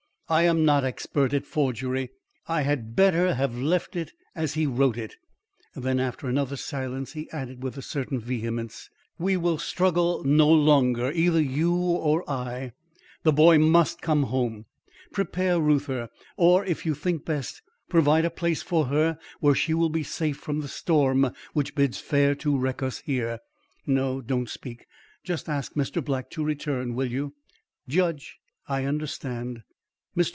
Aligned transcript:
I 0.31 0.43
am 0.43 0.63
not 0.63 0.85
expert 0.85 1.33
at 1.33 1.45
forgery. 1.45 2.09
I 2.47 2.61
had 2.61 2.95
better 2.95 3.33
have 3.33 3.53
left 3.57 3.97
it, 3.97 4.13
as 4.33 4.53
he 4.53 4.65
wrote 4.65 4.97
it." 4.97 5.17
Then 5.75 5.99
after 5.99 6.25
another 6.27 6.55
silence, 6.55 7.11
he 7.11 7.29
added, 7.31 7.61
with 7.61 7.75
a 7.75 7.81
certain 7.81 8.17
vehemence: 8.17 8.89
"We 9.19 9.35
will 9.35 9.57
struggle 9.57 10.23
no 10.23 10.47
longer, 10.49 11.11
either 11.11 11.41
you 11.41 11.75
or 11.75 12.23
I. 12.29 12.71
The 13.23 13.33
boy 13.33 13.57
must 13.59 14.01
come 14.01 14.23
home. 14.23 14.67
Prepare 15.11 15.59
Reuther, 15.59 16.07
or, 16.37 16.63
if 16.63 16.85
you 16.85 16.95
think 16.95 17.25
best, 17.25 17.61
provide 17.89 18.23
a 18.23 18.29
place 18.29 18.61
for 18.61 18.85
her 18.85 19.19
where 19.41 19.53
she 19.55 19.73
will 19.73 19.89
be 19.89 20.01
safe 20.03 20.37
from 20.37 20.61
the 20.61 20.69
storm 20.69 21.33
which 21.51 21.75
bids 21.75 21.99
fair 21.99 22.35
to 22.35 22.57
wreck 22.57 22.81
us 22.81 22.99
here. 22.99 23.39
No, 23.85 24.21
don't 24.21 24.47
speak; 24.47 24.85
just 25.25 25.49
ask 25.49 25.73
Mr. 25.73 26.01
Black 26.01 26.29
to 26.29 26.43
return, 26.45 26.95
will 26.95 27.11
you?" 27.11 27.33
"Judge" 27.85 28.37
"I 28.69 28.85
understand. 28.85 29.59
Mr. 29.59 29.61